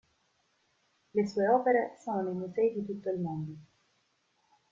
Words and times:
Le 1.13 1.27
sue 1.27 1.47
opere 1.47 1.95
sono 2.01 2.23
nei 2.23 2.33
musei 2.33 2.73
di 2.73 2.83
tutto 2.87 3.11
il 3.11 3.19
mondo. 3.19 3.53